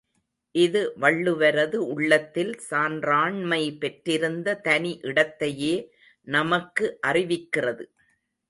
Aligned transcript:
இது 0.55 0.79
வள்ளுவரது 1.01 1.77
உள்ளத்தில் 1.91 2.53
சான்றாண்மை 2.69 3.61
பெற்றிருந்த 3.77 4.57
தனி 4.61 4.99
இடத்தையே 5.03 5.75
நமக்கு 6.27 6.87
அறிவிக்கிறது. 7.07 7.85